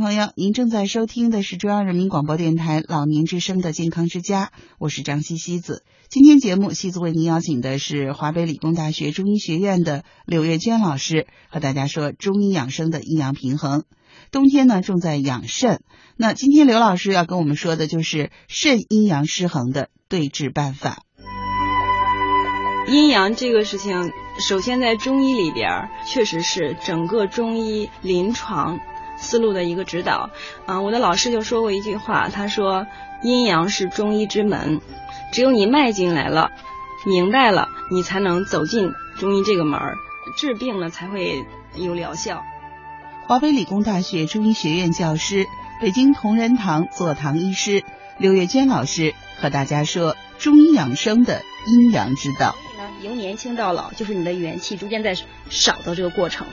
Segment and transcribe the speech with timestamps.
[0.00, 5.84] 朋友，您正在收听的是中央人民广播电台老年之声的健康之家，我是张西西子。
[6.08, 13.84] 今天节目，西子为您邀请的是华北理工大学中医学院的柳月娟老师，和大家说中医养生的阴阳平衡。
[14.32, 15.82] 冬天呢，重在养肾。
[16.16, 21.02] 那今天刘老师要跟我们说的就是肾阴阳失衡的对治办法。
[22.88, 28.80] 阴阳这个事情，首先在中医里边，确实是整个中医临床
[29.20, 30.30] 思路的一个指导。
[30.66, 32.86] 啊，我的老师就说过一句话，他说
[33.22, 34.80] 阴阳是中医之门，
[35.32, 36.50] 只有你迈进来了，
[37.06, 39.96] 明白了，你才能走进中医这个门儿，
[40.36, 41.44] 治病了才会
[41.76, 42.42] 有疗效。
[43.26, 45.46] 华北理工大学中医学院教师、
[45.80, 47.84] 北京同仁堂坐堂医师
[48.18, 52.56] 刘月娟老师和大家说中医养生的阴阳之道。
[53.02, 55.14] 由年轻到老，就是你的元气逐渐在
[55.48, 56.46] 少的这个过程。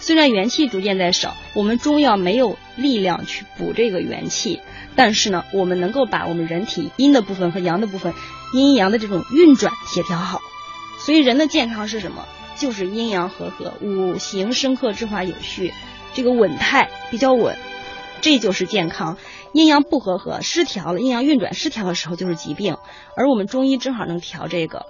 [0.00, 4.60] 虽然元气逐渐在少，我们中药没有力量去补这个元气，
[4.96, 8.14] 但是呢，我们能够把我们人体阴的部分和阳的部分，
[8.54, 10.40] 阴阳的这种运转协调好。
[10.98, 12.24] 所以人的健康是什么？
[12.56, 15.72] 就是阴阳和合，五行生克制化有序，
[16.12, 17.56] 这个稳态比较稳，
[18.20, 19.16] 这就是健康。
[19.52, 22.76] 阴阳不和合、失调了，阴阳运转失调的时候就是疾病，
[23.16, 24.86] 而我们中医正好能调这个。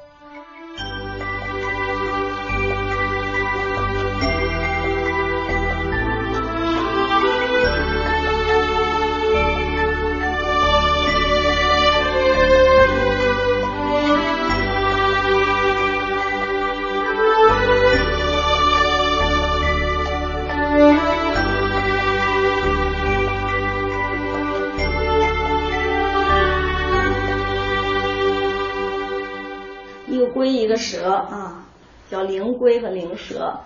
[30.11, 31.64] 一个龟，一个蛇啊，
[32.11, 33.61] 叫灵龟和灵蛇，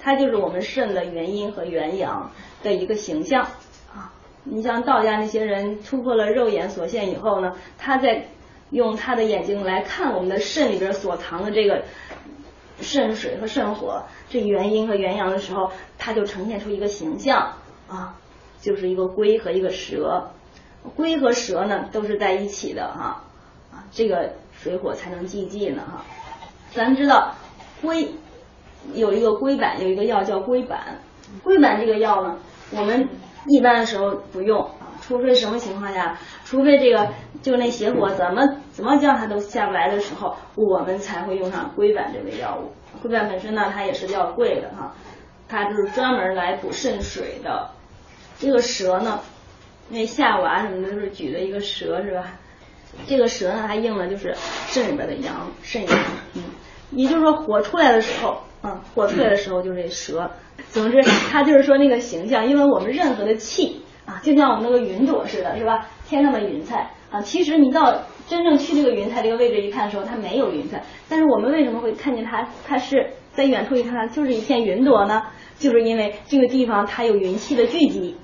[0.00, 2.30] 它就是我们肾的元阴和元阳
[2.62, 3.42] 的一个形象
[3.94, 4.12] 啊。
[4.44, 8.26] 你像道家那些人突破了肉眼所见以后呢，他在
[8.70, 11.84] 用他的眼睛来看我们的肾里边所藏的这个
[12.80, 17.54] 肾水和肾火，这元阴和元阳的时候，他就呈现出一个形象
[17.88, 18.18] 啊，
[18.60, 20.30] 就是一个龟和一个蛇。
[20.96, 23.22] 龟和蛇呢都是在一起的哈
[23.72, 26.04] 啊，这个水火才能济济呢哈。
[26.74, 27.34] 咱知道
[27.80, 28.08] 龟
[28.94, 30.98] 有一个龟板，有一个药叫龟板。
[31.42, 32.36] 龟板这个药呢，
[32.72, 33.08] 我们
[33.46, 34.70] 一般的时候不用，
[35.00, 37.08] 除非什么情况下，除非这个
[37.42, 42.72] 就那邪火怎么怎么叫它都下不来的时候，我们才会用上龟板这味药物。
[43.00, 44.94] 龟板本身呢，它也是比较贵的哈，
[45.48, 47.70] 它就是专门来补肾水的。
[48.38, 49.20] 这个蛇呢，
[49.88, 52.38] 那夏娃什么的都是举着一个蛇是吧？
[53.06, 54.34] 这个蛇呢，它应了就是
[54.68, 55.98] 肾里边的阳，肾阳，
[56.34, 56.42] 嗯。
[56.94, 60.30] 也就是说，火出来的时候，嗯，火出来的时候就是蛇。
[60.68, 65.88] 总之，它就是说那个形象，因为我们任何的气啊，就像我们那个云朵似的，是吧？
[66.06, 70.84] 天上的云彩啊，其实你到真正去这个云彩这个位置一看的时候，它没有云彩。
[71.08, 72.46] 但是我们为什么会看见它？
[72.66, 75.22] 它是在远处一看，它就是一片云朵呢？
[75.58, 78.16] 就是因为这个地方它有云气的聚集。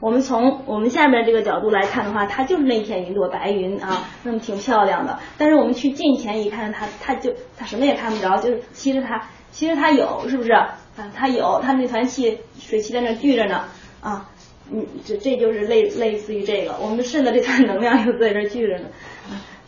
[0.00, 5.18] 我们从我们下面这个角度来看的话，它就是那片云朵白云啊， 那么挺漂亮的。
[5.36, 9.20] 但是我们去近前一看，它它就它什么也看不着，就是其实它
[9.50, 10.52] 其实它有，是不是？
[10.52, 10.78] 啊，
[11.14, 13.64] 它有，它那团气水气在那聚着呢
[14.00, 14.28] 啊，
[14.70, 18.84] 嗯，这这就是类类似于这个，我们肾的这团能量又在这聚着呢。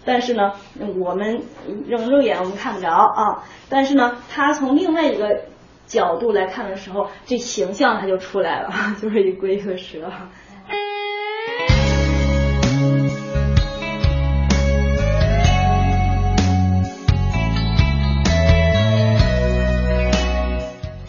[0.04, 0.52] 但是呢，
[1.04, 1.42] 我们
[1.86, 5.42] 用肉眼我们看不着啊，但是呢，它从另外一个。
[5.90, 10.08] 角度来看的时候，这形象它就出来了， 就是一龟和蛇。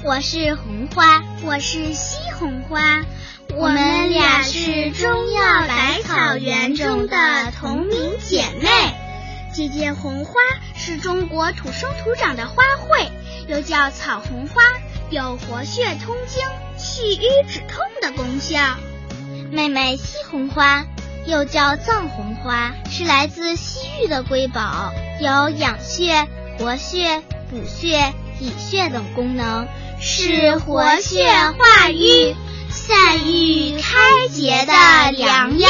[0.04, 2.82] 我是红花，我是西红花，
[3.56, 7.16] 我们俩是中药百草园中的
[7.60, 9.01] 同名姐妹。
[9.54, 10.34] 姐姐红花
[10.76, 13.10] 是中国土生土长的花卉。
[13.48, 14.62] 又叫草红花，
[15.10, 16.48] 有活血通经、
[16.78, 18.60] 祛瘀止痛的功效。
[19.52, 20.86] 妹妹西红花
[21.26, 26.28] 又叫藏红花，是来自西域的瑰宝，有养血、
[26.58, 29.68] 活血、补血、理血等功能，
[30.00, 32.36] 是活血化瘀、
[32.70, 35.70] 散瘀开结的良药。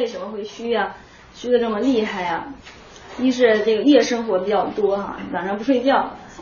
[0.00, 0.96] 为什么会虚啊？
[1.34, 2.54] 虚的这么厉害呀？
[3.18, 5.96] 一是这个夜生活比较多哈，晚上不睡觉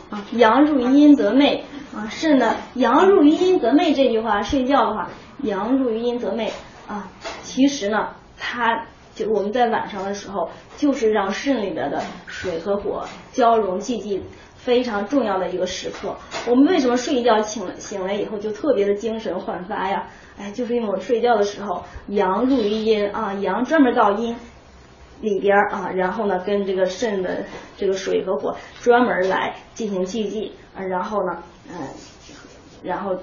[0.09, 0.23] 啊。
[0.31, 1.59] 阳入于阴则寐
[1.93, 5.09] 啊，肾呢阳入于阴则寐这句话，睡觉的话，
[5.43, 6.51] 阳入于阴则寐
[6.87, 7.09] 啊。
[7.43, 13.03] 其实呢，它就我们在晚上的时候，就是让肾里边的水和火
[13.33, 14.23] 交融济济。
[14.59, 16.15] 非常重要的一个时刻，
[16.47, 20.07] 我们为什么睡一觉醒醒来以后就特别的精神焕发呀？
[20.37, 24.35] 哎，就是因为我睡觉的时候阳入于阴啊，阳专门到阴
[25.21, 27.45] 里边啊，然后呢跟这个肾的
[27.77, 31.87] 这个水和火专门来进行聚集啊，然后呢嗯，
[32.83, 33.15] 然后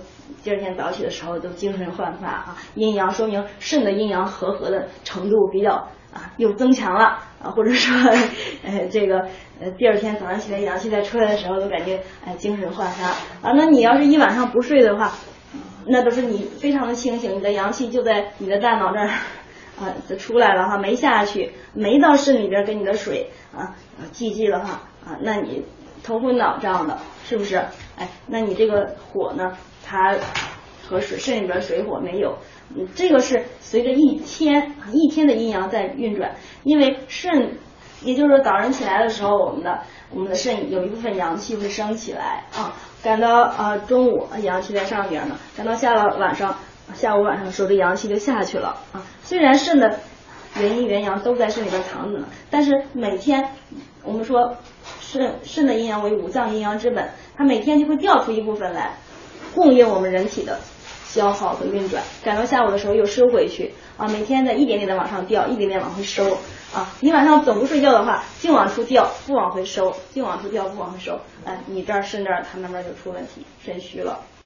[0.42, 8.10] 第二天早起的时候都精神焕发啊，阴阳说明肾的阴阳和合的程度比较啊又增强了啊，或者说
[8.64, 9.28] 呃这个。
[9.58, 13.06] 呃，第二天早上起来，阳气再出来的时候，都感觉哎精神焕发
[13.40, 13.54] 啊。
[13.56, 15.12] 那你要是一晚上不睡的话，
[15.86, 19.06] 那都是你非常的清醒，你的阳气就在你的大脑这儿
[19.80, 23.74] 啊就出来了哈，没下去，没到肾里边跟你的水啊
[24.12, 25.64] 济济了哈啊，那你
[26.04, 27.62] 头昏脑胀的，是不是？
[27.96, 30.16] 哎，那你这个火呢，它
[30.88, 32.38] 和水肾里边水火没有，
[32.74, 37.58] 嗯，这个是随着一天一天的阴阳在运转，因为肾。
[38.02, 46.58] 也就是说，早上起来的时候，我们的我们的肾有一部分阳气会升起来啊，赶到啊中午阳气在上边呢，赶到下了晚上，
[46.92, 49.02] 下午晚上的时候这阳气就下去了啊。
[49.22, 49.98] 虽然肾的
[50.60, 53.48] 元阴元阳都在肾里边藏着呢，但是每天
[54.04, 54.56] 我们说
[55.00, 58.96] 肾肾的阴阳为五脏阴阳之本，它每天就会掉出一部分来
[59.54, 60.58] 供应我们人体的
[61.06, 66.38] 消耗和运转，赶到下午的时候又收回去啊，每天的一点点的往上掉，一点点往回收。
[66.74, 74.20] 啊，你晚上总不睡觉的话，净往出掉，不往回收，净往出掉，不往回收，哎，你这儿肾这儿它慢慢就出问题，肾虚了。